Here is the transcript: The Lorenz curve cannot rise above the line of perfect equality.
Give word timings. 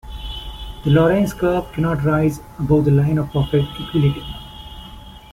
The 0.83 0.89
Lorenz 0.89 1.31
curve 1.31 1.71
cannot 1.73 2.03
rise 2.03 2.39
above 2.57 2.85
the 2.85 2.91
line 2.91 3.19
of 3.19 3.29
perfect 3.29 3.67
equality. 3.79 4.25